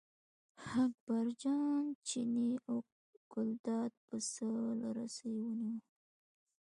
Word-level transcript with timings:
اکبرجان 0.83 1.83
چینی 2.07 2.49
او 2.67 2.77
ګلداد 3.33 3.91
پسه 4.07 4.49
له 4.79 4.89
رسۍ 4.97 5.33
ونیوه. 5.43 5.81